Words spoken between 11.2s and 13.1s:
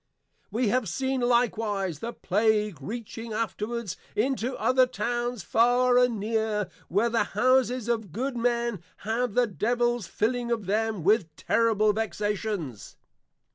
terrible Vexations!